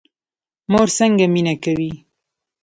مور 0.71 0.87
څنګه 0.97 1.25
مینه 1.33 1.55
کوي؟ 1.63 1.91